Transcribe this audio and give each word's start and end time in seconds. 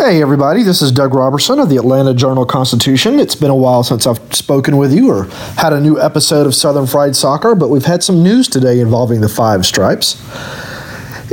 Hey, 0.00 0.22
everybody, 0.22 0.62
this 0.62 0.80
is 0.80 0.92
Doug 0.92 1.12
Roberson 1.12 1.58
of 1.58 1.68
the 1.68 1.76
Atlanta 1.76 2.14
Journal 2.14 2.46
Constitution. 2.46 3.20
It's 3.20 3.34
been 3.34 3.50
a 3.50 3.54
while 3.54 3.84
since 3.84 4.06
I've 4.06 4.34
spoken 4.34 4.78
with 4.78 4.94
you 4.94 5.10
or 5.10 5.24
had 5.58 5.74
a 5.74 5.80
new 5.80 6.00
episode 6.00 6.46
of 6.46 6.54
Southern 6.54 6.86
Fried 6.86 7.14
Soccer, 7.14 7.54
but 7.54 7.68
we've 7.68 7.84
had 7.84 8.02
some 8.02 8.22
news 8.22 8.48
today 8.48 8.80
involving 8.80 9.20
the 9.20 9.28
Five 9.28 9.66
Stripes. 9.66 10.18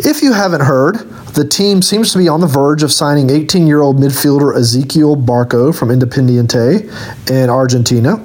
If 0.06 0.22
you 0.22 0.34
haven't 0.34 0.60
heard, 0.60 0.96
the 1.34 1.48
team 1.48 1.82
seems 1.82 2.12
to 2.12 2.18
be 2.18 2.28
on 2.28 2.42
the 2.42 2.48
verge 2.48 2.84
of 2.84 2.92
signing 2.92 3.30
18 3.30 3.68
year 3.68 3.82
old 3.82 4.00
midfielder 4.00 4.54
Ezequiel 4.54 5.26
Barco 5.26 5.74
from 5.74 5.88
Independiente 5.88 7.32
in 7.32 7.50
Argentina. 7.50 8.22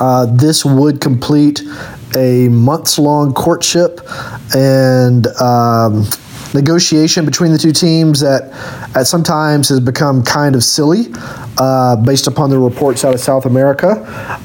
Uh, 0.00 0.26
this 0.26 0.64
would 0.64 1.00
complete 1.00 1.62
a 2.16 2.48
months 2.48 2.98
long 2.98 3.32
courtship 3.32 4.00
and 4.56 5.28
um, 5.40 6.04
negotiation 6.56 7.24
between 7.24 7.52
the 7.52 7.58
two 7.58 7.72
teams 7.72 8.20
that 8.20 8.50
at 8.96 9.06
sometimes 9.06 9.68
has 9.68 9.80
become 9.80 10.22
kind 10.22 10.56
of 10.56 10.64
silly 10.64 11.06
uh, 11.58 11.96
based 11.96 12.26
upon 12.26 12.50
the 12.50 12.58
reports 12.58 13.04
out 13.04 13.14
of 13.14 13.20
South 13.20 13.46
America. 13.46 13.90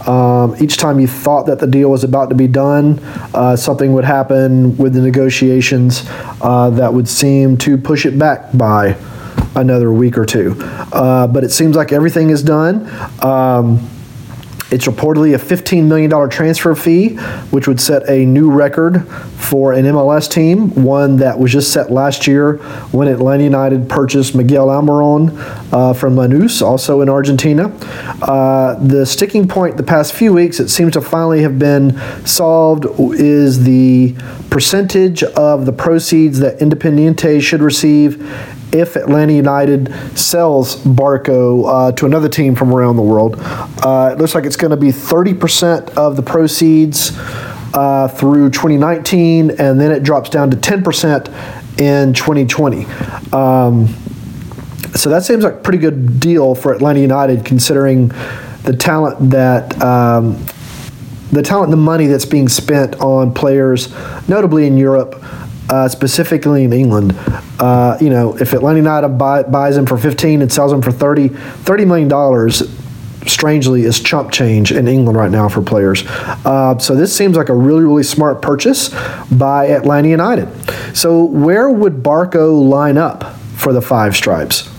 Um, 0.07 0.55
each 0.59 0.77
time 0.77 0.99
you 0.99 1.07
thought 1.07 1.45
that 1.47 1.59
the 1.59 1.67
deal 1.67 1.89
was 1.89 2.03
about 2.03 2.29
to 2.29 2.35
be 2.35 2.47
done, 2.47 2.99
uh, 3.33 3.55
something 3.55 3.93
would 3.93 4.05
happen 4.05 4.77
with 4.77 4.93
the 4.93 5.01
negotiations 5.01 6.03
uh, 6.41 6.69
that 6.71 6.93
would 6.93 7.07
seem 7.07 7.57
to 7.57 7.77
push 7.77 8.05
it 8.05 8.19
back 8.19 8.55
by 8.55 8.95
another 9.55 9.91
week 9.91 10.17
or 10.17 10.25
two. 10.25 10.55
Uh, 10.93 11.27
but 11.27 11.43
it 11.43 11.51
seems 11.51 11.75
like 11.75 11.91
everything 11.91 12.29
is 12.29 12.43
done. 12.43 12.87
Um, 13.25 13.89
it's 14.71 14.87
reportedly 14.87 15.35
a 15.35 15.37
$15 15.37 15.83
million 15.83 16.29
transfer 16.29 16.73
fee, 16.75 17.15
which 17.51 17.67
would 17.67 17.81
set 17.81 18.07
a 18.09 18.25
new 18.25 18.49
record 18.49 19.05
for 19.35 19.73
an 19.73 19.83
MLS 19.85 20.31
team, 20.31 20.73
one 20.83 21.17
that 21.17 21.37
was 21.37 21.51
just 21.51 21.73
set 21.73 21.91
last 21.91 22.25
year 22.25 22.57
when 22.91 23.09
Atlanta 23.09 23.43
United 23.43 23.89
purchased 23.89 24.33
Miguel 24.33 24.67
Almiron 24.67 25.31
uh, 25.73 25.93
from 25.93 26.15
Lanús, 26.15 26.61
also 26.61 27.01
in 27.01 27.09
Argentina. 27.09 27.67
Uh, 28.21 28.75
the 28.75 29.05
sticking 29.05 29.45
point 29.45 29.75
the 29.75 29.83
past 29.83 30.13
few 30.13 30.31
weeks, 30.31 30.59
it 30.61 30.69
seems 30.69 30.93
to 30.93 31.01
finally 31.01 31.41
have 31.41 31.59
been 31.59 31.97
solved, 32.25 32.85
is 33.19 33.65
the 33.65 34.15
percentage 34.49 35.21
of 35.23 35.65
the 35.65 35.73
proceeds 35.73 36.39
that 36.39 36.59
Independiente 36.59 37.41
should 37.41 37.61
receive 37.61 38.21
if 38.73 38.95
Atlanta 38.95 39.33
United 39.33 39.93
sells 40.17 40.75
Barco 40.77 41.65
uh, 41.67 41.91
to 41.93 42.05
another 42.05 42.29
team 42.29 42.55
from 42.55 42.73
around 42.73 42.95
the 42.95 43.01
world. 43.01 43.35
Uh, 43.39 44.11
it 44.13 44.19
looks 44.19 44.35
like 44.35 44.45
it's 44.45 44.55
going 44.55 44.71
to 44.71 44.77
be 44.77 44.89
30% 44.89 45.95
of 45.97 46.15
the 46.15 46.21
proceeds 46.21 47.11
uh, 47.73 48.07
through 48.07 48.49
2019, 48.49 49.51
and 49.51 49.79
then 49.79 49.91
it 49.91 50.03
drops 50.03 50.29
down 50.29 50.51
to 50.51 50.57
10% 50.57 51.27
in 51.79 52.13
2020. 52.13 52.85
Um, 53.33 53.87
so 54.93 55.09
that 55.09 55.23
seems 55.23 55.43
like 55.43 55.53
a 55.53 55.57
pretty 55.57 55.77
good 55.77 56.19
deal 56.19 56.53
for 56.53 56.73
Atlanta 56.73 56.99
United, 56.99 57.45
considering 57.45 58.09
the 58.63 58.75
talent 58.77 59.31
that. 59.31 59.81
Um, 59.81 60.45
the 61.31 61.41
talent 61.41 61.71
and 61.71 61.73
the 61.73 61.77
money 61.77 62.07
that's 62.07 62.25
being 62.25 62.49
spent 62.49 62.99
on 62.99 63.33
players, 63.33 63.89
notably 64.27 64.67
in 64.67 64.75
Europe, 64.77 65.15
uh, 65.71 65.87
specifically 65.87 66.65
in 66.65 66.73
England. 66.73 67.15
Uh, 67.57 67.97
you 68.01 68.09
know, 68.09 68.37
if 68.37 68.51
Atlanta 68.51 68.77
United 68.77 69.09
buy, 69.09 69.41
buys 69.43 69.77
him 69.77 69.85
for 69.85 69.97
15 69.97 70.41
and 70.41 70.51
sells 70.51 70.73
him 70.73 70.81
for 70.81 70.91
30, 70.91 71.29
$30 71.29 71.87
million, 71.87 73.27
strangely, 73.27 73.83
is 73.83 74.01
chump 74.01 74.31
change 74.31 74.73
in 74.73 74.87
England 74.87 75.17
right 75.17 75.31
now 75.31 75.47
for 75.47 75.61
players. 75.61 76.03
Uh, 76.05 76.77
so 76.77 76.93
this 76.93 77.15
seems 77.15 77.37
like 77.37 77.47
a 77.47 77.55
really, 77.55 77.83
really 77.83 78.03
smart 78.03 78.41
purchase 78.41 78.89
by 79.31 79.67
Atlanta 79.67 80.09
United. 80.09 80.49
So 80.93 81.23
where 81.23 81.69
would 81.69 82.03
Barco 82.03 82.67
line 82.67 82.97
up 82.97 83.33
for 83.55 83.71
the 83.71 83.81
Five 83.81 84.15
Stripes? 84.15 84.69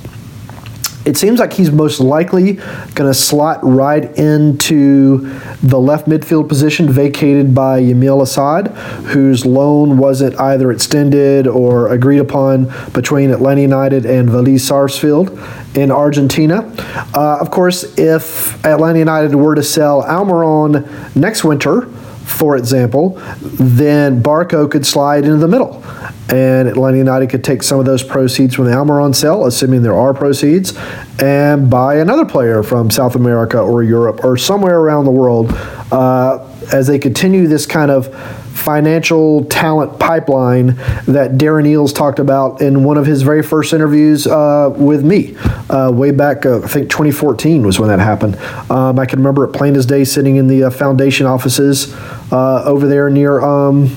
It 1.05 1.17
seems 1.17 1.41
like 1.41 1.53
he's 1.53 1.71
most 1.71 2.01
likely 2.01 2.55
going 2.95 3.11
to 3.11 3.15
slot 3.15 3.61
right 3.63 4.05
into 4.17 5.31
the 5.63 5.81
left 5.81 6.07
midfield 6.07 6.49
position 6.49 6.89
vacated 6.91 7.55
by 7.55 7.81
Yamil 7.81 8.23
Asad, 8.23 8.69
whose 9.09 9.45
loan 9.45 9.99
wasn't 9.99 10.39
either 10.39 10.71
extended 10.71 11.47
or 11.47 11.93
agreed 11.93 12.19
upon 12.19 12.73
between 12.93 13.31
Atlanta 13.31 13.63
United 13.63 14.07
and 14.07 14.29
Vélez 14.29 14.61
Sarsfield 14.61 15.37
in 15.75 15.91
Argentina. 15.91 16.73
Uh, 17.15 17.39
of 17.41 17.51
course, 17.51 17.99
if 17.99 18.65
Atlanta 18.65 18.99
United 18.99 19.35
were 19.35 19.55
to 19.55 19.63
sell 19.63 20.03
Almiron 20.03 21.17
next 21.17 21.43
winter, 21.43 21.89
for 22.25 22.57
example, 22.57 23.21
then 23.41 24.23
Barco 24.23 24.71
could 24.71 24.87
slide 24.87 25.25
into 25.25 25.37
the 25.37 25.49
middle. 25.49 25.83
And 26.29 26.69
Atlanta 26.69 26.97
United 26.97 27.31
could 27.31 27.45
take 27.45 27.63
some 27.63 27.79
of 27.79 27.85
those 27.85 28.03
proceeds 28.03 28.55
from 28.55 28.65
the 28.67 28.71
Almiron 28.71 29.15
sale, 29.15 29.47
assuming 29.47 29.83
there 29.83 29.99
are 29.99 30.15
proceeds, 30.15 30.77
and 31.21 31.69
buy 31.69 31.97
another 31.97 32.25
player 32.25 32.63
from 32.63 32.91
South 32.91 33.15
America 33.15 33.59
or 33.61 33.83
Europe 33.83 34.25
or 34.25 34.37
somewhere 34.37 34.79
around 34.79 35.05
the 35.05 35.11
world 35.11 35.53
uh, 35.91 36.52
as 36.73 36.87
they 36.87 36.99
continue 36.99 37.47
this 37.47 37.67
kind 37.67 37.91
of 37.91 38.15
financial 38.53 39.45
talent 39.47 39.99
pipeline 39.99 40.67
that 41.07 41.33
Darren 41.33 41.67
Eales 41.67 41.95
talked 41.95 42.19
about 42.19 42.61
in 42.61 42.85
one 42.85 42.97
of 42.97 43.07
his 43.07 43.23
very 43.23 43.43
first 43.43 43.73
interviews 43.73 44.27
uh, 44.27 44.73
with 44.77 45.05
me, 45.05 45.37
uh, 45.69 45.91
way 45.93 46.11
back, 46.11 46.47
uh, 46.47 46.59
I 46.59 46.67
think 46.69 46.91
2014 46.91 47.65
was 47.65 47.81
when 47.81 47.89
that 47.89 47.99
happened. 47.99 48.37
Um, 48.71 48.99
I 48.99 49.07
can 49.07 49.19
remember 49.19 49.45
it 49.45 49.53
plain 49.53 49.75
as 49.77 49.87
day 49.87 50.05
sitting 50.05 50.37
in 50.37 50.47
the 50.47 50.65
uh, 50.65 50.71
foundation 50.71 51.27
offices 51.27 51.95
uh, 52.31 52.63
over 52.65 52.87
there 52.87 53.11
near, 53.11 53.41
um, 53.41 53.97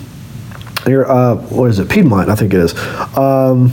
near 0.88 1.06
uh, 1.06 1.36
what 1.36 1.70
is 1.70 1.80
it, 1.80 1.90
Piedmont, 1.90 2.30
I 2.30 2.36
think 2.36 2.54
it 2.54 2.60
is. 2.60 2.76
Um, 3.18 3.72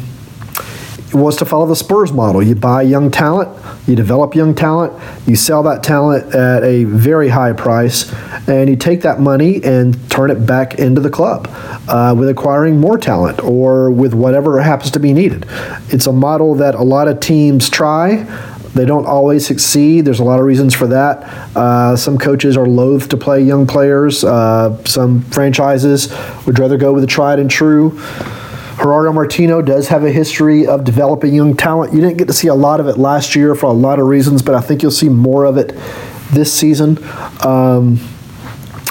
was 1.15 1.37
to 1.37 1.45
follow 1.45 1.67
the 1.67 1.77
Spurs 1.77 2.13
model. 2.13 2.43
You 2.43 2.55
buy 2.55 2.83
young 2.83 3.11
talent, 3.11 3.49
you 3.87 3.95
develop 3.95 4.35
young 4.35 4.55
talent, 4.55 4.93
you 5.27 5.37
sell 5.37 5.63
that 5.65 5.83
talent 5.83 6.35
at 6.35 6.63
a 6.63 6.85
very 6.85 7.29
high 7.29 7.53
price, 7.53 8.13
and 8.49 8.69
you 8.69 8.77
take 8.77 9.03
that 9.03 9.21
money 9.21 9.63
and 9.63 10.11
turn 10.11 10.31
it 10.31 10.47
back 10.47 10.75
into 10.79 11.01
the 11.01 11.11
club 11.11 11.49
uh, 11.89 12.15
with 12.17 12.29
acquiring 12.29 12.81
more 12.81 12.99
talent 12.99 13.43
or 13.43 13.91
with 13.91 14.15
whatever 14.15 14.61
happens 14.61 14.91
to 14.93 15.01
be 15.01 15.13
needed. 15.13 15.47
It's 15.89 16.07
a 16.07 16.13
model 16.13 16.55
that 16.57 16.75
a 16.75 16.83
lot 16.83 17.09
of 17.09 17.21
teams 17.21 17.69
try. 17.69 18.25
They 18.75 18.87
don't 18.87 19.05
always 19.05 19.47
succeed. 19.47 20.07
There's 20.07 20.21
a 20.21 20.25
lot 20.25 20.39
of 20.39 20.47
reasons 20.47 20.75
for 20.75 20.87
that. 20.87 21.25
Uh, 21.55 21.95
some 21.95 22.17
coaches 22.17 22.57
are 22.57 22.67
loath 22.67 23.11
to 23.11 23.19
play 23.19 23.43
young 23.43 23.67
players. 23.67 24.25
Uh, 24.25 24.83
some 24.85 25.23
franchises 25.25 26.11
would 26.47 26.59
rather 26.59 26.79
go 26.79 26.93
with 26.93 27.03
the 27.03 27.07
tried 27.07 27.39
and 27.39 27.51
true. 27.51 28.01
Gerardo 28.79 29.13
Martino 29.13 29.63
does 29.63 29.89
have 29.89 30.05
a 30.05 30.11
history 30.11 30.67
of 30.67 30.85
developing 30.85 31.35
young 31.35 31.57
talent. 31.57 31.93
You 31.93 32.01
didn't 32.01 32.17
get 32.17 32.29
to 32.29 32.33
see 32.33 32.49
a 32.49 32.55
lot 32.55 32.81
of 32.81 32.89
it 32.89 32.99
last 32.99 33.37
year 33.37 33.55
for 33.55 33.67
a 33.67 33.73
lot 33.73 33.99
of 33.99 34.07
reasons, 34.07 34.43
but 34.43 34.55
I 34.55 34.61
think 34.61 34.83
you'll 34.83 34.91
see 34.91 35.09
more 35.09 35.45
of 35.45 35.57
it 35.57 35.77
this 36.33 36.53
season. 36.53 36.99
Um, 37.45 38.01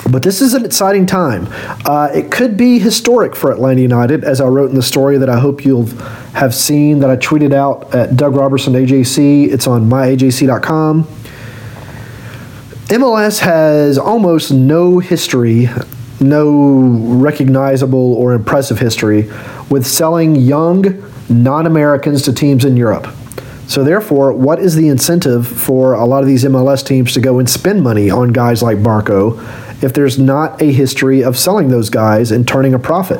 but 0.09 0.23
this 0.23 0.41
is 0.41 0.53
an 0.53 0.65
exciting 0.65 1.05
time. 1.05 1.47
Uh, 1.85 2.09
it 2.13 2.31
could 2.31 2.57
be 2.57 2.79
historic 2.79 3.35
for 3.35 3.51
Atlanta 3.51 3.81
United, 3.81 4.23
as 4.23 4.41
I 4.41 4.47
wrote 4.47 4.69
in 4.69 4.75
the 4.75 4.83
story 4.83 5.17
that 5.17 5.29
I 5.29 5.39
hope 5.39 5.63
you'll 5.63 5.87
have 6.33 6.53
seen 6.53 6.99
that 6.99 7.09
I 7.09 7.17
tweeted 7.17 7.53
out 7.53 7.93
at 7.93 8.17
Doug 8.17 8.35
Roberson 8.35 8.73
AJC. 8.73 9.51
It's 9.51 9.67
on 9.67 9.89
myajc.com. 9.89 11.03
MLS 12.91 13.39
has 13.39 13.97
almost 13.97 14.51
no 14.51 14.99
history, 14.99 15.69
no 16.21 16.79
recognizable 16.79 18.13
or 18.13 18.33
impressive 18.33 18.79
history 18.79 19.29
with 19.69 19.85
selling 19.85 20.35
young 20.35 21.03
non 21.29 21.65
Americans 21.65 22.21
to 22.23 22.33
teams 22.33 22.63
in 22.63 22.77
Europe. 22.77 23.07
So, 23.67 23.83
therefore, 23.83 24.33
what 24.33 24.59
is 24.59 24.75
the 24.75 24.89
incentive 24.89 25.47
for 25.47 25.93
a 25.93 26.05
lot 26.05 26.23
of 26.23 26.27
these 26.27 26.43
MLS 26.43 26.85
teams 26.85 27.13
to 27.13 27.21
go 27.21 27.39
and 27.39 27.49
spend 27.49 27.81
money 27.81 28.09
on 28.09 28.33
guys 28.33 28.61
like 28.61 28.79
Barco 28.79 29.39
if 29.83 29.93
there's 29.93 30.19
not 30.19 30.61
a 30.61 30.71
history 30.71 31.23
of 31.23 31.37
selling 31.37 31.69
those 31.69 31.89
guys 31.89 32.31
and 32.31 32.47
turning 32.47 32.73
a 32.73 32.79
profit. 32.79 33.19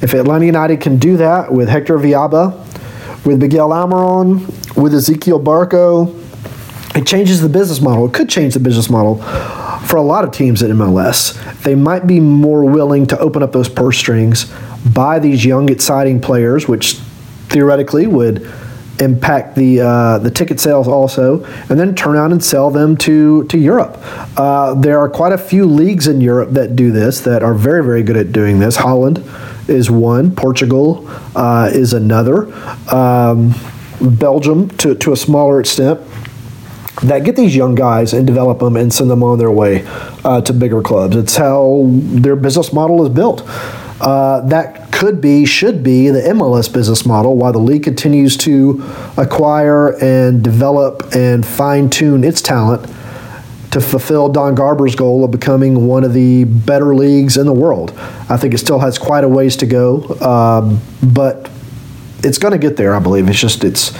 If 0.00 0.14
Atlanta 0.14 0.46
United 0.46 0.80
can 0.80 0.98
do 0.98 1.16
that 1.16 1.52
with 1.52 1.68
Hector 1.68 1.98
Villalba, 1.98 2.56
with 3.26 3.40
Miguel 3.42 3.70
Almiron, 3.70 4.46
with 4.76 4.92
Ezequiel 4.94 5.42
Barco, 5.42 6.14
it 6.96 7.06
changes 7.06 7.40
the 7.40 7.48
business 7.48 7.80
model. 7.80 8.06
It 8.06 8.14
could 8.14 8.28
change 8.28 8.54
the 8.54 8.60
business 8.60 8.88
model 8.88 9.16
for 9.88 9.96
a 9.96 10.02
lot 10.02 10.22
of 10.22 10.32
teams 10.32 10.62
in 10.62 10.70
MLS. 10.72 11.34
They 11.62 11.74
might 11.74 12.06
be 12.06 12.20
more 12.20 12.62
willing 12.64 13.06
to 13.06 13.18
open 13.18 13.42
up 13.42 13.52
those 13.52 13.70
purse 13.70 13.96
strings, 13.96 14.52
buy 14.84 15.18
these 15.18 15.46
young, 15.46 15.70
exciting 15.70 16.20
players, 16.20 16.68
which 16.68 16.94
theoretically 17.48 18.06
would 18.06 18.46
impact 19.00 19.54
the 19.54 19.80
uh, 19.80 20.18
the 20.18 20.30
ticket 20.30 20.60
sales 20.60 20.86
also, 20.86 21.42
and 21.70 21.80
then 21.80 21.94
turn 21.94 22.16
around 22.16 22.32
and 22.32 22.44
sell 22.44 22.70
them 22.70 22.98
to 22.98 23.44
to 23.44 23.56
Europe. 23.56 23.96
Uh, 24.36 24.74
there 24.74 24.98
are 24.98 25.08
quite 25.08 25.32
a 25.32 25.38
few 25.38 25.64
leagues 25.64 26.06
in 26.06 26.20
Europe 26.20 26.50
that 26.50 26.76
do 26.76 26.92
this 26.92 27.20
that 27.20 27.42
are 27.42 27.54
very 27.54 27.82
very 27.82 28.02
good 28.02 28.16
at 28.16 28.30
doing 28.30 28.58
this. 28.58 28.76
Holland 28.76 29.24
is 29.68 29.90
one. 29.90 30.34
Portugal 30.34 31.08
uh, 31.34 31.70
is 31.72 31.94
another. 31.94 32.52
Um, 32.94 33.54
Belgium 34.00 34.68
to 34.76 34.94
to 34.96 35.12
a 35.12 35.16
smaller 35.16 35.60
extent 35.60 35.98
that 37.02 37.24
get 37.24 37.36
these 37.36 37.54
young 37.54 37.74
guys 37.74 38.12
and 38.12 38.26
develop 38.26 38.58
them 38.58 38.76
and 38.76 38.92
send 38.92 39.10
them 39.10 39.22
on 39.22 39.38
their 39.38 39.50
way 39.50 39.84
uh, 40.24 40.40
to 40.42 40.52
bigger 40.52 40.82
clubs. 40.82 41.16
It's 41.16 41.36
how 41.36 41.84
their 41.86 42.36
business 42.36 42.72
model 42.72 43.04
is 43.06 43.08
built. 43.08 43.42
Uh, 44.00 44.40
that 44.46 44.92
could 44.92 45.20
be, 45.20 45.44
should 45.44 45.82
be 45.82 46.08
the 46.08 46.20
MLS 46.20 46.72
business 46.72 47.04
model 47.04 47.36
while 47.36 47.52
the 47.52 47.58
league 47.58 47.82
continues 47.82 48.36
to 48.36 48.84
acquire 49.16 49.96
and 50.02 50.42
develop 50.42 51.14
and 51.14 51.44
fine 51.44 51.90
tune 51.90 52.22
its 52.24 52.40
talent 52.40 52.88
to 53.70 53.80
fulfill 53.80 54.28
Don 54.28 54.54
Garber's 54.54 54.94
goal 54.94 55.24
of 55.24 55.30
becoming 55.30 55.86
one 55.86 56.04
of 56.04 56.14
the 56.14 56.44
better 56.44 56.94
leagues 56.94 57.36
in 57.36 57.46
the 57.46 57.52
world. 57.52 57.92
I 58.28 58.36
think 58.36 58.54
it 58.54 58.58
still 58.58 58.78
has 58.78 58.98
quite 58.98 59.24
a 59.24 59.28
ways 59.28 59.56
to 59.56 59.66
go, 59.66 60.04
um, 60.20 60.80
but 61.02 61.50
it's 62.22 62.38
going 62.38 62.52
to 62.52 62.58
get 62.58 62.76
there, 62.76 62.94
I 62.94 63.00
believe. 63.00 63.28
It's 63.28 63.38
just, 63.38 63.64
it's 63.64 63.92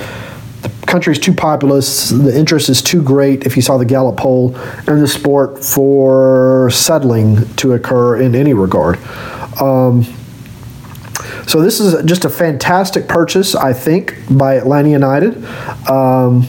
country's 0.88 1.18
too 1.18 1.32
populous, 1.32 2.10
the 2.10 2.36
interest 2.36 2.68
is 2.68 2.82
too 2.82 3.02
great, 3.02 3.46
if 3.46 3.54
you 3.54 3.62
saw 3.62 3.78
the 3.78 3.84
Gallup 3.84 4.16
poll, 4.16 4.56
in 4.88 4.98
the 4.98 5.06
sport 5.06 5.62
for 5.64 6.70
settling 6.70 7.46
to 7.56 7.74
occur 7.74 8.20
in 8.20 8.34
any 8.34 8.54
regard. 8.54 8.98
Um, 9.60 10.04
so 11.46 11.60
this 11.62 11.80
is 11.80 12.04
just 12.04 12.24
a 12.24 12.30
fantastic 12.30 13.06
purchase, 13.08 13.54
I 13.54 13.72
think, 13.72 14.16
by 14.30 14.54
Atlanta 14.54 14.88
United. 14.88 15.44
Um, 15.88 16.46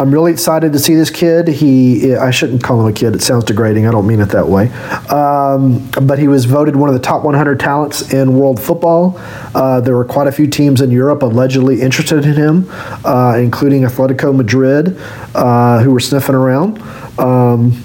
I'm 0.00 0.12
really 0.12 0.30
excited 0.30 0.72
to 0.74 0.78
see 0.78 0.94
this 0.94 1.10
kid. 1.10 1.48
He, 1.48 2.14
I 2.14 2.30
shouldn't 2.30 2.62
call 2.62 2.80
him 2.80 2.86
a 2.86 2.92
kid. 2.92 3.16
It 3.16 3.22
sounds 3.22 3.42
degrading. 3.42 3.84
I 3.88 3.90
don't 3.90 4.06
mean 4.06 4.20
it 4.20 4.26
that 4.26 4.48
way. 4.48 4.68
Um, 5.08 5.90
but 6.06 6.20
he 6.20 6.28
was 6.28 6.44
voted 6.44 6.76
one 6.76 6.88
of 6.88 6.94
the 6.94 7.00
top 7.00 7.24
100 7.24 7.58
talents 7.58 8.12
in 8.14 8.38
world 8.38 8.62
football. 8.62 9.18
Uh, 9.56 9.80
there 9.80 9.96
were 9.96 10.04
quite 10.04 10.28
a 10.28 10.32
few 10.32 10.46
teams 10.46 10.80
in 10.80 10.92
Europe 10.92 11.22
allegedly 11.22 11.80
interested 11.80 12.24
in 12.24 12.34
him, 12.34 12.66
uh, 13.04 13.36
including 13.38 13.82
Atletico 13.82 14.32
Madrid, 14.34 14.96
uh, 15.34 15.82
who 15.82 15.90
were 15.90 16.00
sniffing 16.00 16.36
around. 16.36 16.80
Um, 17.18 17.84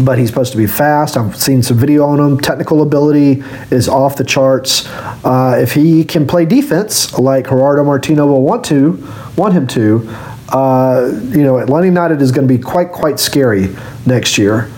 but 0.00 0.18
he's 0.18 0.28
supposed 0.28 0.50
to 0.52 0.58
be 0.58 0.66
fast. 0.66 1.16
I've 1.16 1.36
seen 1.36 1.62
some 1.62 1.78
video 1.78 2.04
on 2.04 2.18
him. 2.18 2.40
Technical 2.40 2.82
ability 2.82 3.44
is 3.70 3.88
off 3.88 4.16
the 4.16 4.24
charts. 4.24 4.86
Uh, 5.24 5.56
if 5.60 5.72
he 5.72 6.04
can 6.04 6.26
play 6.26 6.44
defense 6.44 7.16
like 7.16 7.48
Gerardo 7.48 7.84
Martino 7.84 8.26
will 8.26 8.42
want 8.42 8.64
to, 8.66 9.06
want 9.36 9.54
him 9.54 9.66
to, 9.68 10.08
uh, 10.48 11.10
you 11.30 11.42
know, 11.42 11.58
Atlanta 11.58 11.86
United 11.86 12.22
is 12.22 12.30
going 12.30 12.46
to 12.46 12.52
be 12.52 12.62
quite, 12.62 12.92
quite 12.92 13.18
scary 13.18 13.74
next 14.04 14.38
year. 14.38 14.70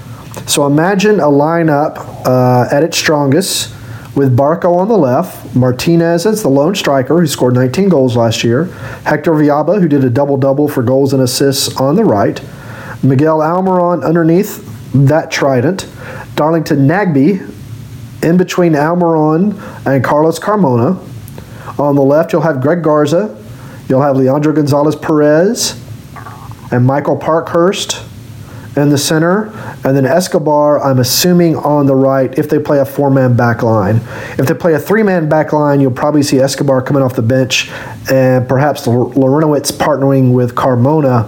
So 0.47 0.67
imagine 0.67 1.21
a 1.21 1.27
lineup 1.27 1.99
uh, 2.27 2.69
at 2.75 2.83
its 2.83 2.97
strongest 2.97 3.75
with 4.15 4.37
Barco 4.37 4.77
on 4.77 4.89
the 4.89 4.97
left, 4.97 5.55
Martinez 5.55 6.27
as 6.27 6.43
the 6.43 6.49
lone 6.49 6.75
striker 6.75 7.21
who 7.21 7.27
scored 7.27 7.55
19 7.55 7.89
goals 7.89 8.17
last 8.17 8.43
year, 8.43 8.65
Hector 9.05 9.33
Villalba, 9.33 9.81
who 9.81 9.89
did 9.89 10.03
a 10.03 10.11
double-double 10.11 10.69
for 10.69 10.83
goals 10.83 11.13
and 11.13 11.23
assists 11.23 11.77
on 11.77 11.95
the 11.95 12.05
right, 12.05 12.43
Miguel 13.03 13.39
Almiron 13.39 14.05
underneath 14.05 14.65
that 14.93 15.31
trident, 15.31 15.87
Darlington 16.35 16.89
Nagbe 16.89 17.55
in 18.25 18.37
between 18.37 18.73
Almiron 18.73 19.61
and 19.87 20.03
Carlos 20.03 20.39
Carmona. 20.41 20.99
On 21.79 21.95
the 21.95 22.03
left, 22.03 22.33
you'll 22.33 22.43
have 22.43 22.61
Greg 22.61 22.83
Garza, 22.83 23.37
You'll 23.89 24.03
have 24.03 24.17
Leandro 24.17 24.53
Gonzalez 24.53 24.97
Pirez 24.97 25.83
and 26.71 26.85
Michael 26.85 27.17
Parkhurst 27.17 28.05
in 28.77 28.91
the 28.91 28.99
center, 28.99 29.47
and 29.85 29.97
then 29.97 30.07
Escobar, 30.07 30.81
I'm 30.81 30.99
assuming 30.99 31.57
on 31.57 31.87
the 31.87 31.95
right 31.95 32.39
if 32.39 32.49
they 32.49 32.59
play 32.59 32.79
a 32.79 32.85
four 32.85 33.11
man 33.11 33.37
back 33.37 33.63
line. 33.63 33.97
If 34.39 34.47
they 34.47 34.55
play 34.55 34.75
a 34.75 34.79
three 34.79 35.03
man 35.03 35.29
back 35.29 35.53
line, 35.53 35.81
you'll 35.81 35.91
probably 35.91 36.23
see 36.23 36.39
Escobar 36.39 36.83
coming 36.83 37.03
off 37.03 37.15
the 37.15 37.23
bench 37.23 37.71
and 38.11 38.49
perhaps 38.49 38.87
Larentowicz 38.87 39.73
partnering 39.73 40.33
with 40.33 40.55
Carmona 40.55 41.27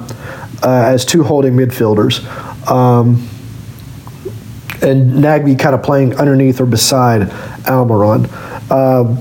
uh, 0.62 0.92
as 0.92 1.04
two 1.04 1.24
holding 1.24 1.54
midfielders. 1.54 2.24
Um, 2.70 3.28
and 4.82 5.12
Nagbe 5.22 5.58
kind 5.58 5.74
of 5.74 5.82
playing 5.82 6.16
underneath 6.16 6.60
or 6.60 6.66
beside 6.66 7.22
Almiron. 7.66 8.28
Uh, 8.70 9.16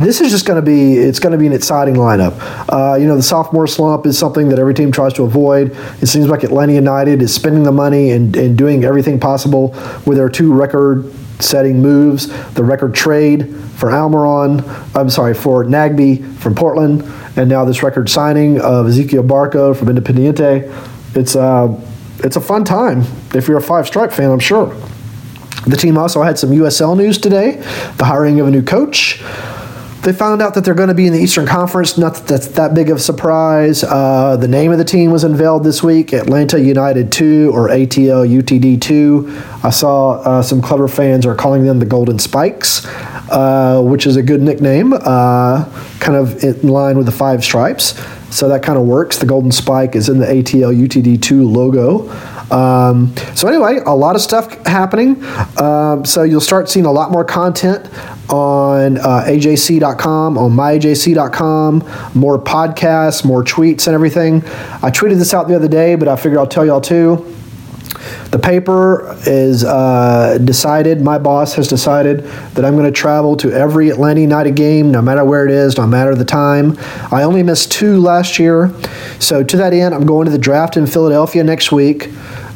this 0.00 0.20
is 0.20 0.30
just 0.30 0.46
going 0.46 0.62
to 0.62 0.64
be 0.64 0.94
it's 0.94 1.18
going 1.18 1.32
to 1.32 1.38
be 1.38 1.46
an 1.46 1.52
exciting 1.52 1.94
lineup. 1.94 2.34
Uh, 2.68 2.96
you 2.96 3.06
know, 3.06 3.16
the 3.16 3.22
sophomore 3.22 3.66
slump 3.66 4.06
is 4.06 4.18
something 4.18 4.48
that 4.48 4.58
every 4.58 4.74
team 4.74 4.92
tries 4.92 5.12
to 5.14 5.24
avoid. 5.24 5.76
It 6.00 6.06
seems 6.06 6.28
like 6.28 6.44
Atlanta 6.44 6.72
United 6.72 7.22
is 7.22 7.34
spending 7.34 7.62
the 7.62 7.72
money 7.72 8.10
and, 8.12 8.36
and 8.36 8.56
doing 8.56 8.84
everything 8.84 9.18
possible 9.18 9.74
with 10.06 10.16
their 10.16 10.28
two 10.28 10.52
record 10.52 11.12
setting 11.40 11.80
moves, 11.80 12.26
the 12.54 12.64
record 12.64 12.94
trade 12.94 13.54
for 13.76 13.90
Almiron, 13.90 14.64
I'm 14.96 15.08
sorry, 15.08 15.34
for 15.34 15.64
Nagbe 15.64 16.36
from 16.38 16.54
Portland, 16.54 17.02
and 17.36 17.48
now 17.48 17.64
this 17.64 17.82
record 17.82 18.10
signing 18.10 18.60
of 18.60 18.86
Ezequiel 18.86 19.26
Barco 19.26 19.76
from 19.76 19.88
Independiente. 19.88 20.72
It's 21.14 21.36
uh, 21.36 21.80
it's 22.18 22.36
a 22.36 22.40
fun 22.40 22.64
time 22.64 23.04
if 23.34 23.46
you're 23.48 23.58
a 23.58 23.62
five 23.62 23.86
stripe 23.86 24.12
fan, 24.12 24.30
I'm 24.30 24.40
sure. 24.40 24.74
The 25.66 25.76
team 25.76 25.98
also 25.98 26.22
had 26.22 26.38
some 26.38 26.50
USL 26.50 26.96
news 26.96 27.18
today, 27.18 27.62
the 27.96 28.04
hiring 28.04 28.40
of 28.40 28.46
a 28.46 28.50
new 28.50 28.62
coach. 28.62 29.22
They 30.02 30.12
found 30.12 30.40
out 30.40 30.54
that 30.54 30.64
they're 30.64 30.74
going 30.74 30.90
to 30.90 30.94
be 30.94 31.06
in 31.06 31.12
the 31.12 31.18
Eastern 31.18 31.44
Conference. 31.44 31.98
Not 31.98 32.14
that 32.14 32.26
that's 32.26 32.46
that 32.48 32.72
big 32.72 32.88
of 32.88 32.98
a 32.98 33.00
surprise. 33.00 33.82
Uh, 33.82 34.36
the 34.36 34.46
name 34.46 34.70
of 34.70 34.78
the 34.78 34.84
team 34.84 35.10
was 35.10 35.24
unveiled 35.24 35.64
this 35.64 35.82
week 35.82 36.12
Atlanta 36.12 36.60
United 36.60 37.10
2 37.10 37.50
or 37.52 37.68
ATL 37.68 38.26
UTD 38.26 38.80
2. 38.80 39.42
I 39.64 39.70
saw 39.70 40.20
uh, 40.20 40.42
some 40.42 40.62
clever 40.62 40.86
fans 40.86 41.26
are 41.26 41.34
calling 41.34 41.64
them 41.64 41.80
the 41.80 41.86
Golden 41.86 42.20
Spikes, 42.20 42.86
uh, 43.30 43.82
which 43.82 44.06
is 44.06 44.14
a 44.16 44.22
good 44.22 44.40
nickname, 44.40 44.92
uh, 44.92 45.64
kind 45.98 46.16
of 46.16 46.44
in 46.44 46.68
line 46.68 46.96
with 46.96 47.06
the 47.06 47.12
Five 47.12 47.42
Stripes. 47.42 48.00
So 48.30 48.48
that 48.50 48.62
kind 48.62 48.78
of 48.78 48.86
works. 48.86 49.18
The 49.18 49.26
Golden 49.26 49.50
Spike 49.50 49.96
is 49.96 50.08
in 50.08 50.18
the 50.18 50.26
ATL 50.26 50.74
UTD 50.74 51.20
2 51.20 51.48
logo. 51.48 52.08
Um, 52.50 53.14
so 53.34 53.48
anyway, 53.48 53.80
a 53.84 53.94
lot 53.94 54.16
of 54.16 54.22
stuff 54.22 54.64
happening. 54.66 55.22
Um, 55.58 56.04
so 56.04 56.22
you'll 56.22 56.40
start 56.40 56.68
seeing 56.68 56.86
a 56.86 56.92
lot 56.92 57.10
more 57.10 57.24
content 57.24 57.90
on 58.28 58.98
uh, 58.98 59.24
ajc.com, 59.26 60.38
on 60.38 60.50
myajc.com, 60.52 61.78
more 62.14 62.38
podcasts, 62.38 63.24
more 63.24 63.42
tweets, 63.42 63.86
and 63.86 63.94
everything. 63.94 64.44
I 64.82 64.90
tweeted 64.90 65.18
this 65.18 65.32
out 65.34 65.48
the 65.48 65.56
other 65.56 65.68
day, 65.68 65.94
but 65.94 66.08
I 66.08 66.16
figured 66.16 66.38
I'll 66.38 66.46
tell 66.46 66.66
y'all 66.66 66.80
too. 66.80 67.34
The 68.30 68.38
paper 68.38 69.16
is 69.26 69.64
uh, 69.64 70.38
decided, 70.44 71.00
my 71.00 71.18
boss 71.18 71.54
has 71.54 71.66
decided 71.66 72.20
that 72.54 72.64
I'm 72.64 72.74
going 72.74 72.84
to 72.84 72.92
travel 72.92 73.36
to 73.38 73.50
every 73.52 73.88
Atlanta 73.88 74.20
United 74.20 74.54
game, 74.54 74.90
no 74.90 75.00
matter 75.00 75.24
where 75.24 75.46
it 75.46 75.50
is, 75.50 75.76
no 75.78 75.86
matter 75.86 76.14
the 76.14 76.24
time. 76.24 76.76
I 77.10 77.22
only 77.22 77.42
missed 77.42 77.72
two 77.72 78.00
last 78.00 78.38
year. 78.38 78.72
So, 79.18 79.42
to 79.42 79.56
that 79.56 79.72
end, 79.72 79.94
I'm 79.94 80.06
going 80.06 80.26
to 80.26 80.30
the 80.30 80.38
draft 80.38 80.76
in 80.76 80.86
Philadelphia 80.86 81.42
next 81.42 81.72
week. 81.72 82.10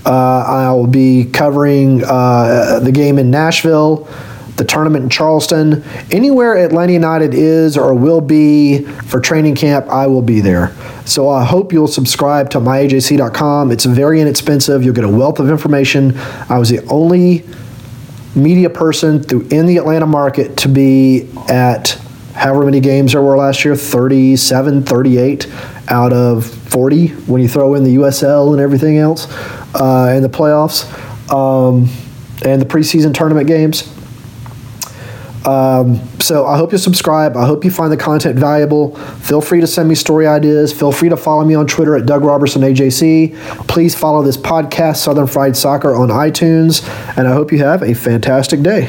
Uh, 0.04 0.44
I'll 0.46 0.86
be 0.86 1.24
covering 1.24 2.02
uh, 2.04 2.80
the 2.80 2.92
game 2.92 3.18
in 3.18 3.30
Nashville 3.30 4.08
the 4.62 4.68
tournament 4.68 5.02
in 5.02 5.10
Charleston. 5.10 5.82
Anywhere 6.10 6.56
Atlanta 6.56 6.92
United 6.92 7.34
is 7.34 7.76
or 7.76 7.94
will 7.94 8.20
be 8.20 8.84
for 8.84 9.20
training 9.20 9.56
camp, 9.56 9.88
I 9.88 10.06
will 10.06 10.22
be 10.22 10.40
there. 10.40 10.72
So 11.04 11.28
I 11.28 11.44
hope 11.44 11.72
you'll 11.72 11.88
subscribe 11.88 12.50
to 12.50 12.58
myajc.com. 12.58 13.72
It's 13.72 13.84
very 13.84 14.20
inexpensive. 14.20 14.84
You'll 14.84 14.94
get 14.94 15.04
a 15.04 15.08
wealth 15.08 15.40
of 15.40 15.50
information. 15.50 16.16
I 16.48 16.58
was 16.58 16.68
the 16.68 16.84
only 16.86 17.44
media 18.36 18.70
person 18.70 19.22
through 19.22 19.48
in 19.50 19.66
the 19.66 19.78
Atlanta 19.78 20.06
market 20.06 20.56
to 20.58 20.68
be 20.68 21.28
at 21.48 21.98
however 22.34 22.64
many 22.64 22.80
games 22.80 23.12
there 23.12 23.20
were 23.20 23.36
last 23.36 23.62
year 23.62 23.76
37 23.76 24.84
38 24.84 25.52
out 25.88 26.14
of 26.14 26.46
40 26.46 27.08
when 27.26 27.42
you 27.42 27.48
throw 27.48 27.74
in 27.74 27.84
the 27.84 27.96
USL 27.96 28.52
and 28.52 28.60
everything 28.62 28.96
else 28.96 29.26
uh, 29.74 30.08
and 30.10 30.24
the 30.24 30.30
playoffs 30.30 30.88
um, 31.30 31.90
and 32.42 32.62
the 32.62 32.64
preseason 32.64 33.12
tournament 33.12 33.46
games 33.46 33.92
um, 35.46 35.96
So 36.20 36.46
I 36.46 36.56
hope 36.56 36.72
you 36.72 36.78
subscribe. 36.78 37.36
I 37.36 37.46
hope 37.46 37.64
you 37.64 37.70
find 37.70 37.92
the 37.92 37.96
content 37.96 38.38
valuable. 38.38 38.96
Feel 38.96 39.40
free 39.40 39.60
to 39.60 39.66
send 39.66 39.88
me 39.88 39.94
story 39.94 40.26
ideas. 40.26 40.72
Feel 40.72 40.92
free 40.92 41.08
to 41.08 41.16
follow 41.16 41.44
me 41.44 41.54
on 41.54 41.66
Twitter 41.66 41.96
at 41.96 42.06
Doug 42.06 42.24
Roberson 42.24 42.62
AJC. 42.62 43.36
Please 43.68 43.94
follow 43.94 44.22
this 44.22 44.36
podcast, 44.36 44.96
Southern 44.96 45.26
Fried 45.26 45.56
Soccer, 45.56 45.94
on 45.94 46.08
iTunes. 46.08 46.86
And 47.16 47.26
I 47.26 47.32
hope 47.32 47.52
you 47.52 47.58
have 47.58 47.82
a 47.82 47.94
fantastic 47.94 48.62
day. 48.62 48.88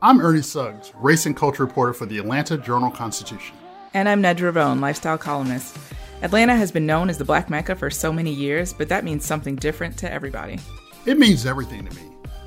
I'm 0.00 0.20
Ernie 0.20 0.42
Suggs, 0.42 0.92
race 0.96 1.26
and 1.26 1.36
culture 1.36 1.64
reporter 1.64 1.92
for 1.92 2.06
the 2.06 2.18
Atlanta 2.18 2.56
Journal 2.56 2.90
Constitution. 2.90 3.56
And 3.94 4.08
I'm 4.08 4.22
Nedra 4.22 4.54
Rhone, 4.54 4.80
lifestyle 4.80 5.18
columnist. 5.18 5.76
Atlanta 6.22 6.54
has 6.54 6.70
been 6.70 6.86
known 6.86 7.10
as 7.10 7.18
the 7.18 7.24
Black 7.24 7.50
Mecca 7.50 7.74
for 7.74 7.90
so 7.90 8.12
many 8.12 8.32
years, 8.32 8.72
but 8.72 8.88
that 8.90 9.02
means 9.04 9.24
something 9.24 9.56
different 9.56 9.96
to 9.98 10.12
everybody. 10.12 10.60
It 11.06 11.18
means 11.18 11.46
everything 11.46 11.86
to 11.86 11.94
me. 11.96 12.07